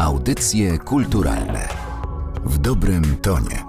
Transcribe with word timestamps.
Audycje 0.00 0.78
kulturalne 0.78 1.68
w 2.44 2.58
dobrym 2.58 3.16
tonie. 3.16 3.64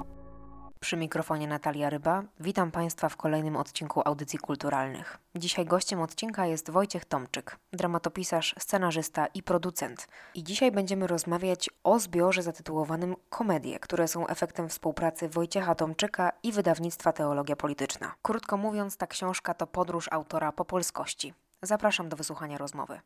Przy 0.80 0.98
mikrofonie 0.98 1.48
Natalia 1.48 1.90
Ryba. 1.90 2.24
Witam 2.40 2.72
Państwa 2.72 3.10
w 3.10 3.18
kolejnym 3.18 3.56
odcinku 3.56 4.02
Audycji 4.06 4.40
Kulturalnych. 4.40 5.18
Dzisiaj 5.36 5.66
gościem 5.66 6.02
odcinka 6.02 6.46
jest 6.46 6.70
Wojciech 6.70 7.06
Tomczyk, 7.06 7.58
dramatopisarz, 7.74 8.56
scenarzysta 8.60 9.28
i 9.28 9.44
producent. 9.44 10.08
I 10.36 10.44
dzisiaj 10.44 10.72
będziemy 10.72 11.08
rozmawiać 11.08 11.70
o 11.84 12.00
zbiorze 12.00 12.44
zatytułowanym 12.44 13.16
Komedie, 13.30 13.80
które 13.80 14.08
są 14.08 14.28
efektem 14.28 14.70
współpracy 14.70 15.30
Wojciecha 15.30 15.76
Tomczyka 15.76 16.32
i 16.44 16.52
wydawnictwa 16.52 17.14
Teologia 17.14 17.56
Polityczna. 17.56 18.14
Krótko 18.22 18.58
mówiąc, 18.58 18.98
ta 18.98 19.08
książka 19.08 19.54
to 19.54 19.68
podróż 19.68 20.08
autora 20.12 20.52
po 20.52 20.66
polskości. 20.66 21.34
Zapraszam 21.62 22.10
do 22.10 22.18
wysłuchania 22.18 22.58
rozmowy. 22.58 23.00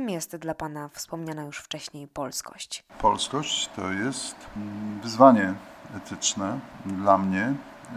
Czym 0.00 0.10
jest 0.10 0.36
dla 0.36 0.54
Pana 0.54 0.88
wspomniana 0.88 1.42
już 1.42 1.58
wcześniej 1.58 2.08
polskość? 2.08 2.84
Polskość 3.00 3.70
to 3.76 3.92
jest 3.92 4.36
mm, 4.56 5.00
wyzwanie 5.00 5.54
etyczne 5.96 6.60
dla 6.86 7.18
mnie. 7.18 7.54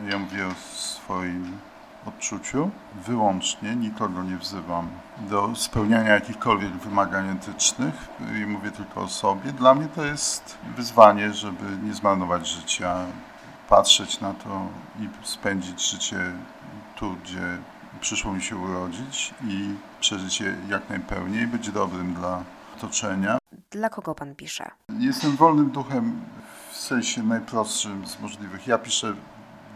Ja 0.09 0.17
mówię 0.17 0.47
o 0.47 0.53
swoim 0.75 1.58
odczuciu 2.05 2.71
wyłącznie, 2.95 3.75
nikogo 3.75 4.23
nie 4.23 4.38
wzywam 4.38 4.89
do 5.17 5.55
spełniania 5.55 6.09
jakichkolwiek 6.09 6.71
wymagań 6.71 7.30
etycznych 7.30 7.94
i 8.41 8.45
mówię 8.45 8.72
tylko 8.72 9.02
o 9.02 9.08
sobie. 9.08 9.52
Dla 9.52 9.75
mnie 9.75 9.88
to 9.88 10.05
jest 10.05 10.58
wyzwanie, 10.75 11.33
żeby 11.33 11.63
nie 11.83 11.94
zmarnować 11.94 12.47
życia, 12.47 13.05
patrzeć 13.70 14.20
na 14.20 14.33
to 14.33 14.67
i 14.99 15.27
spędzić 15.27 15.91
życie 15.91 16.31
tu, 16.95 17.16
gdzie 17.23 17.58
przyszło 18.02 18.33
mi 18.33 18.41
się 18.41 18.57
urodzić 18.57 19.33
i 19.47 19.75
przeżyć 19.99 20.41
je 20.41 20.55
jak 20.70 20.89
najpełniej, 20.89 21.47
być 21.47 21.72
dobrym 21.72 22.13
dla 22.13 22.44
otoczenia. 22.77 23.38
Dla 23.72 23.89
kogo 23.89 24.16
pan 24.16 24.36
pisze? 24.36 24.72
Jestem 24.99 25.36
wolnym 25.36 25.69
duchem 25.69 26.21
w 26.71 26.77
sensie 26.77 27.23
najprostszym 27.23 28.08
z 28.08 28.19
możliwych. 28.19 28.67
Ja 28.67 28.77
piszę 28.77 29.14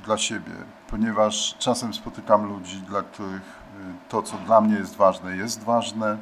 dla 0.06 0.18
siebie, 0.18 0.52
ponieważ 0.90 1.56
czasem 1.60 1.94
spotykam 1.94 2.46
ludzi, 2.46 2.78
dla 2.78 3.02
których 3.02 3.42
y, 3.42 4.10
to, 4.10 4.24
co 4.24 4.38
dla 4.38 4.62
mnie 4.62 4.76
jest 4.76 4.96
ważne, 4.96 5.38
jest 5.38 5.64
ważne. 5.64 6.18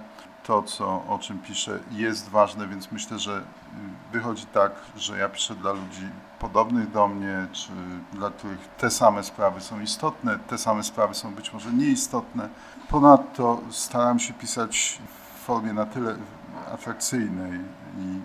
To, 0.45 0.63
co, 0.63 1.03
o 1.07 1.19
czym 1.21 1.39
piszę, 1.39 1.79
jest 1.91 2.29
ważne, 2.29 2.67
więc 2.67 2.91
myślę, 2.91 3.19
że 3.19 3.37
y, 3.37 3.43
wychodzi 4.11 4.45
tak, 4.45 4.71
że 4.97 5.17
ja 5.17 5.29
piszę 5.29 5.55
dla 5.55 5.71
ludzi 5.71 6.09
podobnych 6.39 6.91
do 6.91 7.07
mnie, 7.07 7.47
czy 7.51 7.71
dla 8.13 8.29
których 8.29 8.67
te 8.77 8.89
same 8.89 9.23
sprawy 9.23 9.61
są 9.61 9.81
istotne, 9.81 10.39
te 10.39 10.57
same 10.57 10.83
sprawy 10.83 11.13
są 11.13 11.35
być 11.35 11.53
może 11.53 11.73
nieistotne. 11.73 12.49
Ponadto 12.89 13.61
staram 13.69 14.19
się 14.19 14.33
pisać 14.33 14.99
w 15.07 15.45
formie 15.45 15.73
na 15.73 15.85
tyle 15.85 16.15
atrakcyjnej 16.73 17.59
i 17.99 18.21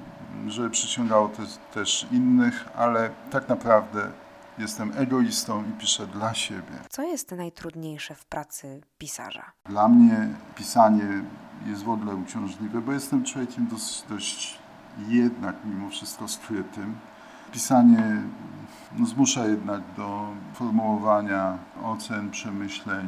żeby 0.51 0.71
przyciągało 0.71 1.29
te, 1.29 1.43
też 1.75 2.07
innych, 2.13 2.69
ale 2.77 3.11
tak 3.31 3.49
naprawdę 3.49 4.11
jestem 4.59 4.93
egoistą 4.97 5.65
i 5.65 5.73
piszę 5.73 6.07
dla 6.07 6.35
siebie. 6.35 6.75
Co 6.89 7.03
jest 7.03 7.31
najtrudniejsze 7.31 8.15
w 8.15 8.25
pracy 8.25 8.81
pisarza? 8.99 9.53
Dla 9.65 9.89
mnie 9.89 10.29
pisanie 10.55 11.23
jest 11.67 11.83
w 11.83 11.89
ogóle 11.89 12.15
uciążliwe, 12.15 12.81
bo 12.81 12.93
jestem 12.93 13.25
człowiekiem 13.25 13.67
dość, 13.67 14.05
dość 14.09 14.59
jednak 15.09 15.57
mimo 15.65 15.91
wszystko 15.91 16.29
skrytym. 16.29 16.95
Pisanie 17.53 18.23
no, 18.99 19.07
zmusza 19.07 19.47
jednak 19.47 19.81
do 19.97 20.29
formułowania 20.55 21.59
ocen, 21.85 22.31
przemyśleń. 22.31 23.07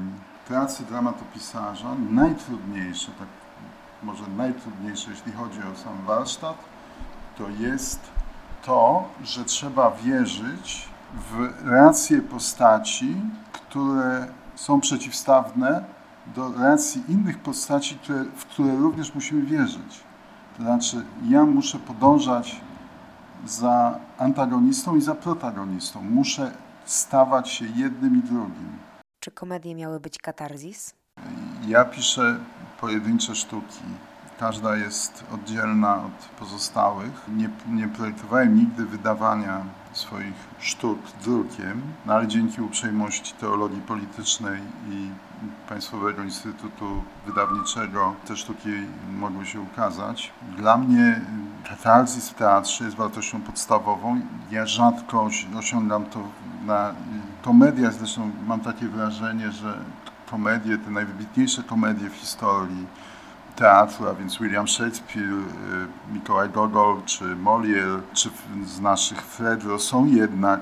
Pracy 0.49 0.85
dramatopisarza 0.85 1.89
najtrudniejsze, 2.11 3.13
tak 3.19 3.29
może 4.03 4.25
najtrudniejsze, 4.37 5.11
jeśli 5.11 5.33
chodzi 5.33 5.59
o 5.59 5.77
sam 5.77 6.05
warsztat, 6.07 6.57
to 7.39 7.49
jest 7.49 8.01
to, 8.63 9.09
że 9.25 9.45
trzeba 9.45 9.91
wierzyć 9.91 10.89
w 11.15 11.53
racje 11.65 12.23
postaci, 12.23 13.17
które 13.53 14.27
są 14.55 14.81
przeciwstawne 14.81 15.85
do 16.27 16.53
racji 16.53 17.03
innych 17.09 17.39
postaci, 17.39 17.95
które, 17.95 18.25
w 18.25 18.45
które 18.45 18.77
również 18.77 19.15
musimy 19.15 19.43
wierzyć. 19.43 20.01
To 20.57 20.63
znaczy, 20.63 21.05
ja 21.29 21.47
muszę 21.47 21.79
podążać 21.79 22.61
za 23.47 23.99
antagonistą 24.19 24.97
i 24.97 25.01
za 25.01 25.15
protagonistą. 25.15 26.03
Muszę 26.03 26.53
stawać 26.85 27.49
się 27.49 27.65
jednym 27.77 28.19
i 28.19 28.23
drugim. 28.23 28.79
Czy 29.21 29.31
komedie 29.31 29.75
miały 29.75 30.01
być 30.01 30.19
katarzis? 30.19 30.95
Ja 31.67 31.85
piszę 31.85 32.39
pojedyncze 32.81 33.35
sztuki. 33.35 33.85
Każda 34.39 34.77
jest 34.77 35.25
oddzielna 35.35 35.97
od 35.97 36.29
pozostałych. 36.39 37.29
Nie, 37.29 37.51
nie 37.69 37.89
projektowałem 37.89 38.55
nigdy 38.55 38.87
wydawania 38.87 39.65
swoich 39.93 40.35
sztuk 40.59 40.99
drukiem, 41.25 41.83
no 42.07 42.15
ale 42.15 42.27
dzięki 42.27 42.61
uprzejmości 42.61 43.35
teologii 43.35 43.81
politycznej 43.81 44.61
i 44.91 45.09
Państwowego 45.69 46.23
Instytutu 46.23 47.03
Wydawniczego 47.27 48.15
te 48.27 48.37
sztuki 48.37 48.69
mogły 49.19 49.47
się 49.47 49.61
ukazać. 49.61 50.33
Dla 50.57 50.77
mnie 50.77 51.21
katarzis 51.69 52.31
w 52.31 52.35
teatrze 52.35 52.85
jest 52.85 52.97
wartością 52.97 53.41
podstawową. 53.41 54.21
Ja 54.51 54.67
rzadko 54.67 55.29
osiągam 55.59 56.05
to 56.05 56.21
na 56.67 56.95
komediach, 57.43 57.95
zresztą 57.95 58.31
mam 58.47 58.61
takie 58.61 58.89
wrażenie, 58.89 59.53
że 59.53 59.79
komedie, 60.31 60.79
te 60.79 60.91
najwybitniejsze 60.91 61.63
komedie 61.63 62.11
w 62.11 62.15
historii 62.15 62.87
teatru, 63.63 64.09
a 64.09 64.15
więc 64.15 64.39
William 64.39 64.69
Shakespeare, 64.69 65.25
y, 65.25 66.13
Mikołaj 66.13 66.51
Gogol 66.51 67.03
czy 67.07 67.25
Molière, 67.25 68.01
czy 68.13 68.31
z 68.67 68.81
naszych 68.81 69.23
Fredro 69.23 69.79
są 69.79 70.07
jednak 70.07 70.61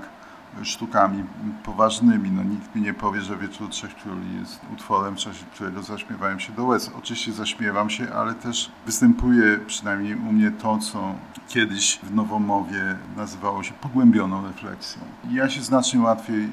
sztukami 0.63 1.25
poważnymi. 1.65 2.31
No, 2.31 2.43
nikt 2.43 2.75
mi 2.75 2.83
nie 2.83 2.95
powie, 2.95 3.21
że 3.21 3.37
Wieczór 3.37 3.69
Trzech 3.69 3.95
Króli 3.95 4.39
jest 4.41 4.61
utworem, 4.73 5.15
w 5.15 5.19
czasie 5.19 5.45
którego 5.55 5.83
zaśmiewałem 5.83 6.41
się 6.41 6.53
do 6.53 6.65
łez. 6.65 6.91
Oczywiście 6.99 7.33
zaśmiewam 7.33 7.91
się, 7.91 8.13
ale 8.13 8.35
też 8.35 8.71
występuje 8.87 9.59
przynajmniej 9.67 10.15
u 10.15 10.33
mnie 10.33 10.51
to, 10.51 10.79
co 10.79 11.15
kiedyś 11.49 11.99
w 12.03 12.15
Nowomowie 12.15 12.97
nazywało 13.17 13.63
się 13.63 13.73
pogłębioną 13.73 14.47
refleksją. 14.47 15.03
Ja 15.31 15.49
się 15.51 15.61
znacznie 15.63 16.01
łatwiej 16.01 16.45
e, 16.45 16.49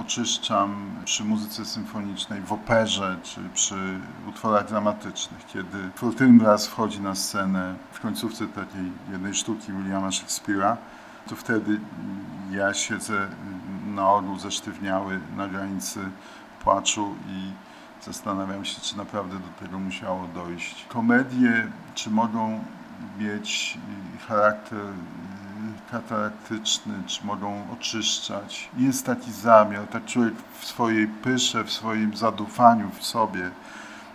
oczyszczam 0.00 0.90
przy 1.04 1.24
muzyce 1.24 1.64
symfonicznej, 1.64 2.42
w 2.42 2.52
operze 2.52 3.16
czy 3.22 3.40
przy 3.54 4.00
utworach 4.28 4.68
dramatycznych, 4.68 5.46
kiedy 5.46 5.78
Fortinbras 5.94 6.66
wchodzi 6.66 7.00
na 7.00 7.14
scenę 7.14 7.74
w 7.92 8.00
końcówce 8.00 8.46
takiej 8.46 8.92
jednej 9.12 9.34
sztuki 9.34 9.72
Williama 9.72 10.08
Shakespeare'a, 10.08 10.76
to 11.28 11.36
wtedy 11.36 11.80
ja 12.50 12.74
siedzę 12.74 13.28
na 13.86 14.10
ogół 14.10 14.38
zesztywniały 14.38 15.20
na 15.36 15.48
granicy 15.48 16.00
płaczu 16.64 17.14
i 17.28 17.52
zastanawiam 18.04 18.64
się, 18.64 18.80
czy 18.80 18.96
naprawdę 18.96 19.34
do 19.34 19.66
tego 19.66 19.78
musiało 19.78 20.28
dojść. 20.34 20.86
Komedie, 20.88 21.66
czy 21.94 22.10
mogą 22.10 22.64
mieć 23.18 23.78
charakter 24.28 24.86
kataraktyczny, 25.90 26.94
czy 27.06 27.26
mogą 27.26 27.66
oczyszczać. 27.72 28.70
Jest 28.76 29.06
taki 29.06 29.32
zamiar, 29.32 29.86
tak 29.86 30.04
człowiek 30.04 30.34
w 30.60 30.66
swojej 30.66 31.06
pysze, 31.08 31.64
w 31.64 31.72
swoim 31.72 32.16
zadufaniu 32.16 32.90
w 32.90 33.04
sobie 33.04 33.50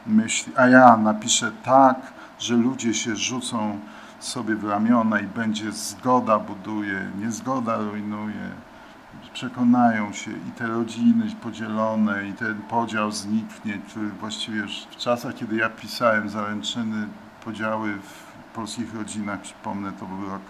myśli, 0.06 0.54
a 0.56 0.68
ja 0.68 0.98
napiszę 0.98 1.52
tak, 1.64 2.14
że 2.40 2.56
ludzie 2.56 2.94
się 2.94 3.16
rzucą 3.16 3.80
sobie 4.26 4.56
w 4.56 4.64
ramiona 4.64 5.20
i 5.20 5.28
będzie 5.28 5.72
zgoda 5.72 6.40
buduje, 6.40 7.12
niezgoda 7.20 7.78
rujnuje. 7.78 8.50
Przekonają 9.34 10.14
się 10.14 10.32
i 10.32 10.52
te 10.58 10.68
rodziny 10.68 11.26
podzielone, 11.42 12.28
i 12.28 12.34
ten 12.34 12.62
podział 12.62 13.12
zniknie, 13.12 13.78
który 13.90 14.10
właściwie 14.10 14.58
już 14.58 14.88
w 14.92 14.96
czasach, 14.96 15.36
kiedy 15.36 15.56
ja 15.56 15.70
pisałem 15.70 16.30
zaręczyny, 16.30 17.08
podziały 17.46 17.94
w 17.94 18.34
polskich 18.56 18.96
rodzinach, 18.96 19.42
przypomnę, 19.42 19.92
to 19.92 20.06
był 20.06 20.30
rok 20.30 20.42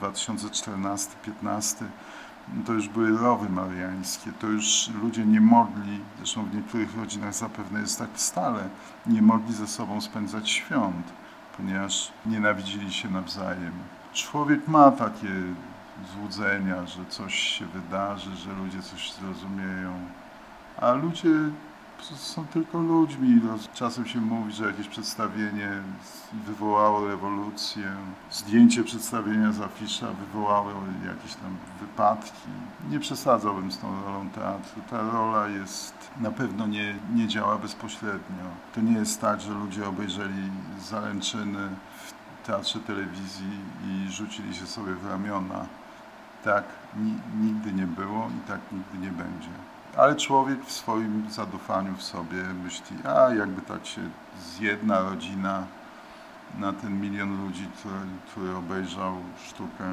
2014-15, 0.00 1.84
to 2.66 2.72
już 2.72 2.88
były 2.88 3.18
rowy 3.18 3.48
mariańskie, 3.48 4.32
to 4.40 4.46
już 4.46 4.90
ludzie 5.02 5.26
nie 5.26 5.40
mogli, 5.40 6.00
zresztą 6.16 6.44
w 6.44 6.54
niektórych 6.54 6.96
rodzinach 6.96 7.34
zapewne 7.34 7.80
jest 7.80 7.98
tak 7.98 8.10
stale, 8.14 8.68
nie 9.06 9.22
mogli 9.22 9.54
ze 9.54 9.66
sobą 9.66 10.00
spędzać 10.00 10.50
świąt 10.50 11.25
ponieważ 11.56 12.12
nienawidzili 12.26 12.92
się 12.92 13.10
nawzajem. 13.10 13.72
Człowiek 14.12 14.68
ma 14.68 14.90
takie 14.90 15.28
złudzenia, 16.14 16.86
że 16.86 17.06
coś 17.08 17.34
się 17.34 17.66
wydarzy, 17.66 18.36
że 18.36 18.52
ludzie 18.52 18.82
coś 18.82 19.12
zrozumieją, 19.12 19.92
a 20.80 20.92
ludzie 20.92 21.30
są 22.02 22.46
tylko 22.46 22.78
ludźmi. 22.78 23.40
No, 23.44 23.58
czasem 23.74 24.06
się 24.06 24.20
mówi, 24.20 24.52
że 24.52 24.66
jakieś 24.66 24.88
przedstawienie 24.88 25.70
wywołało 26.46 27.08
rewolucję, 27.08 27.92
zdjęcie 28.30 28.84
przedstawienia 28.84 29.52
z 29.52 29.60
afisza 29.60 30.06
wywołało 30.12 30.70
jakieś 31.06 31.34
tam 31.34 31.56
wypadki. 31.80 32.48
Nie 32.90 33.00
przesadzałbym 33.00 33.72
z 33.72 33.78
tą 33.78 34.02
rolą 34.02 34.30
teatru. 34.30 34.82
Ta 34.90 35.10
rola 35.10 35.48
jest, 35.48 35.94
na 36.20 36.30
pewno 36.30 36.66
nie, 36.66 36.94
nie 37.14 37.28
działa 37.28 37.58
bezpośrednio. 37.58 38.44
To 38.74 38.80
nie 38.80 38.92
jest 38.92 39.20
tak, 39.20 39.40
że 39.40 39.52
ludzie 39.52 39.88
obejrzeli 39.88 40.50
zaręczyny 40.80 41.68
w 42.42 42.46
teatrze 42.46 42.80
telewizji 42.80 43.58
i 43.88 44.12
rzucili 44.12 44.54
się 44.54 44.66
sobie 44.66 44.94
w 44.94 45.06
ramiona. 45.06 45.66
Tak 46.44 46.64
nigdy 47.40 47.72
nie 47.72 47.86
było 47.86 48.28
i 48.28 48.48
tak 48.48 48.60
nigdy 48.72 48.98
nie 48.98 49.10
będzie 49.10 49.75
ale 49.96 50.16
człowiek 50.16 50.64
w 50.64 50.72
swoim 50.72 51.30
zadufaniu 51.30 51.96
w 51.96 52.02
sobie 52.02 52.42
myśli, 52.42 52.96
a 53.04 53.34
jakby 53.34 53.62
tak 53.62 53.86
się 53.86 54.00
zjedna 54.38 55.00
rodzina 55.00 55.66
na 56.58 56.72
ten 56.72 57.00
milion 57.00 57.44
ludzi, 57.46 57.68
który, 57.78 57.94
który 58.26 58.56
obejrzał 58.56 59.14
sztukę, 59.46 59.84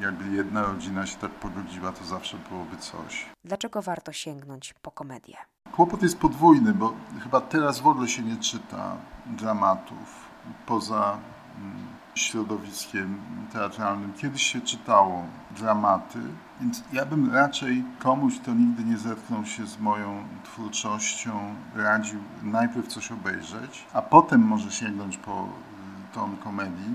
jakby 0.00 0.28
jedna 0.36 0.62
rodzina 0.62 1.06
się 1.06 1.16
tak 1.18 1.30
pogodziła, 1.30 1.92
to 1.92 2.04
zawsze 2.04 2.36
byłoby 2.48 2.76
coś. 2.76 3.26
Dlaczego 3.44 3.82
warto 3.82 4.12
sięgnąć 4.12 4.74
po 4.82 4.90
komedię? 4.90 5.36
Kłopot 5.72 6.02
jest 6.02 6.18
podwójny, 6.18 6.74
bo 6.74 6.92
chyba 7.22 7.40
teraz 7.40 7.80
w 7.80 7.86
ogóle 7.86 8.08
się 8.08 8.22
nie 8.22 8.36
czyta 8.36 8.96
dramatów 9.26 10.28
poza 10.66 11.18
mm, 11.58 11.86
środowiskiem 12.14 13.18
teatralnym. 13.52 14.12
Kiedyś 14.12 14.42
się 14.42 14.60
czytało 14.60 15.24
dramaty, 15.50 16.18
więc 16.60 16.82
ja 16.92 17.06
bym 17.06 17.34
raczej 17.34 17.84
komuś, 17.98 18.38
kto 18.38 18.54
nigdy 18.54 18.84
nie 18.84 18.98
zetknął 18.98 19.44
się 19.44 19.66
z 19.66 19.78
moją 19.78 20.24
twórczością, 20.44 21.54
radził 21.76 22.20
najpierw 22.42 22.86
coś 22.86 23.12
obejrzeć, 23.12 23.86
a 23.92 24.02
potem 24.02 24.40
może 24.40 24.70
sięgnąć 24.70 25.16
po 25.16 25.44
y, 25.44 26.14
ton 26.14 26.36
komedii. 26.36 26.94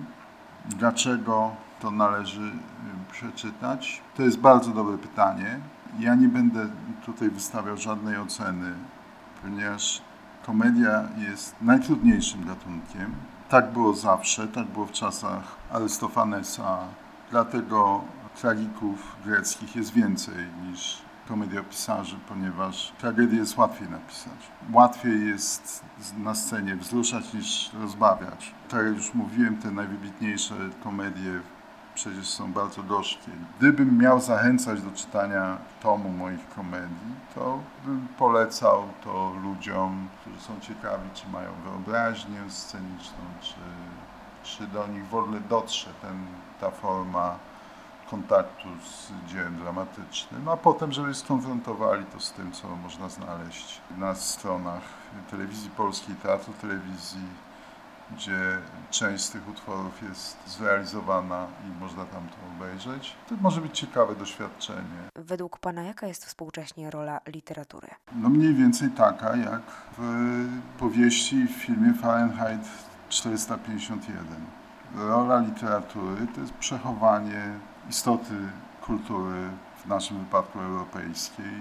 Dlaczego 0.66 1.52
to 1.80 1.92
należy 1.92 2.42
y, 2.42 3.12
przeczytać? 3.12 4.02
To 4.16 4.24
jest 4.24 4.40
bardzo 4.40 4.72
dobre 4.72 4.98
pytanie. 4.98 5.60
Ja 6.00 6.16
nie 6.16 6.28
będę 6.28 6.70
tutaj 7.06 7.30
wystawiał 7.30 7.78
żadnej 7.78 8.18
oceny, 8.18 8.74
ponieważ 9.42 10.02
komedia 10.46 11.04
jest 11.30 11.56
najtrudniejszym 11.62 12.46
gatunkiem 12.46 13.16
tak 13.50 13.72
było 13.72 13.94
zawsze, 13.94 14.48
tak 14.48 14.68
było 14.68 14.86
w 14.86 14.92
czasach 14.92 15.56
Arystofanesa. 15.72 16.80
Dlatego 17.32 18.02
tragików 18.42 19.16
greckich 19.26 19.76
jest 19.76 19.94
więcej 19.94 20.46
niż 20.62 20.98
komediopisarzy, 21.28 22.16
ponieważ 22.30 22.94
tragedię 23.00 23.38
jest 23.38 23.58
łatwiej 23.58 23.90
napisać. 23.90 24.52
Łatwiej 24.74 25.28
jest 25.28 25.84
na 26.18 26.36
scenie 26.36 26.76
wzruszać 26.76 27.34
niż 27.34 27.74
rozbawiać. 27.74 28.52
Tak 28.70 28.86
jak 28.86 28.96
już 28.96 29.14
mówiłem, 29.14 29.58
te 29.58 29.72
najwybitniejsze 29.72 30.56
komedie 30.84 31.40
przecież 31.98 32.28
są 32.30 32.54
bardzo 32.54 32.84
gorzkie. 32.84 33.32
Gdybym 33.58 33.98
miał 33.98 34.20
zachęcać 34.20 34.82
do 34.82 34.92
czytania 34.92 35.58
tomu 35.82 36.10
moich 36.10 36.50
komedii, 36.50 37.14
to 37.36 37.60
bym 37.86 38.08
polecał 38.18 38.84
to 39.04 39.34
ludziom, 39.44 40.08
którzy 40.22 40.40
są 40.40 40.60
ciekawi, 40.60 41.10
czy 41.14 41.28
mają 41.28 41.50
wyobraźnię 41.64 42.40
sceniczną, 42.50 43.24
czy, 43.42 43.56
czy 44.44 44.68
do 44.68 44.88
nich 44.88 45.08
w 45.08 45.16
ogóle 45.16 45.40
dotrze 45.40 45.90
ten, 46.02 46.26
ta 46.62 46.72
forma 46.72 47.36
kontaktu 48.10 48.68
z 48.84 49.12
dziełem 49.32 49.60
dramatycznym, 49.60 50.50
a 50.50 50.58
potem, 50.58 50.92
żeby 50.92 51.14
skonfrontowali 51.14 52.06
to 52.06 52.20
z 52.20 52.32
tym, 52.32 52.52
co 52.52 52.68
można 52.68 53.10
znaleźć 53.10 53.82
na 53.98 54.16
stronach 54.16 54.84
telewizji 55.32 55.70
polskiej, 55.70 56.16
teatru 56.16 56.54
telewizji, 56.62 57.28
gdzie 58.12 58.58
część 58.92 59.24
z 59.24 59.30
tych 59.32 59.50
utworów 59.50 60.04
jest 60.04 60.38
zrealizowana 60.48 61.48
i 61.68 61.80
można 61.80 62.06
tam 62.06 62.28
to 62.30 62.36
obejrzeć. 62.56 63.16
To 63.30 63.36
może 63.42 63.62
być 63.62 63.80
ciekawe 63.80 64.16
doświadczenie. 64.16 65.10
Według 65.16 65.60
Pana 65.60 65.84
jaka 65.84 66.08
jest 66.08 66.26
współcześnie 66.26 66.92
rola 66.92 67.22
literatury? 67.28 67.88
No 68.16 68.30
mniej 68.30 68.54
więcej 68.54 68.90
taka 68.90 69.36
jak 69.36 69.62
w 69.98 70.48
powieści 70.80 71.48
w 71.48 71.52
filmie 71.52 71.94
Fahrenheit 71.94 72.62
451. 73.10 74.26
Rola 74.96 75.40
literatury 75.40 76.28
to 76.36 76.42
jest 76.42 76.54
przechowanie 76.54 77.60
istoty 77.90 78.34
kultury, 78.82 79.50
w 79.78 79.86
naszym 79.86 80.20
wypadku 80.20 80.60
europejskiej, 80.60 81.54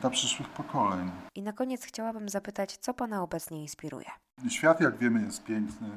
dla 0.00 0.10
przyszłych 0.10 0.48
pokoleń. 0.48 1.10
I 1.34 1.42
na 1.42 1.52
koniec 1.52 1.84
chciałabym 1.84 2.28
zapytać, 2.28 2.76
co 2.76 2.94
Pana 2.94 3.22
obecnie 3.22 3.62
inspiruje? 3.62 4.10
Świat, 4.46 4.80
jak 4.80 4.98
wiemy, 4.98 5.22
jest 5.22 5.44
piękny. 5.44 5.88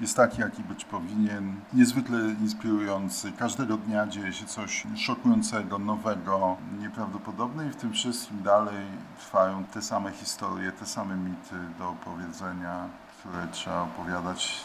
Jest 0.00 0.16
taki, 0.16 0.40
jaki 0.40 0.62
być 0.62 0.84
powinien. 0.84 1.60
Niezwykle 1.72 2.18
inspirujący. 2.18 3.32
Każdego 3.32 3.76
dnia 3.76 4.06
dzieje 4.06 4.32
się 4.32 4.46
coś 4.46 4.86
szokującego, 4.96 5.78
nowego, 5.78 6.56
nieprawdopodobne 6.78 7.66
i 7.66 7.70
w 7.70 7.76
tym 7.76 7.92
wszystkim 7.92 8.42
dalej 8.42 8.86
trwają 9.18 9.64
te 9.64 9.82
same 9.82 10.12
historie, 10.12 10.72
te 10.72 10.86
same 10.86 11.16
mity 11.16 11.56
do 11.78 11.88
opowiedzenia, 11.88 12.88
które 13.18 13.48
trzeba 13.52 13.82
opowiadać 13.82 14.64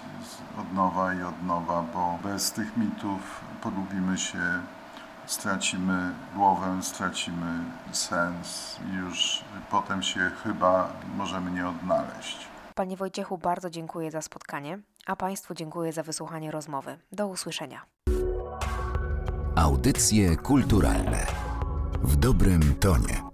od 0.61 0.73
nowa 0.73 1.13
i 1.13 1.23
od 1.23 1.43
nowa, 1.43 1.83
bo 1.93 2.19
bez 2.23 2.51
tych 2.51 2.77
mitów 2.77 3.41
pogubimy 3.61 4.17
się 4.17 4.61
stracimy 5.25 6.11
głowę, 6.35 6.77
stracimy 6.81 7.63
sens 7.91 8.79
i 8.91 8.93
już 8.93 9.43
potem 9.71 10.03
się 10.03 10.31
chyba 10.43 10.89
możemy 11.17 11.51
nie 11.51 11.67
odnaleźć. 11.67 12.55
Panie 12.75 12.98
Wojciechu, 12.98 13.38
bardzo 13.38 13.69
dziękuję 13.69 14.12
za 14.12 14.22
spotkanie, 14.22 14.80
a 15.06 15.16
Państwu 15.16 15.54
dziękuję 15.54 15.94
za 15.94 16.04
wysłuchanie 16.04 16.51
rozmowy. 16.51 16.98
Do 17.12 17.27
usłyszenia. 17.27 17.86
Audycje 19.56 20.36
kulturalne 20.36 21.27
w 22.04 22.16
dobrym 22.16 22.75
tonie. 22.75 23.25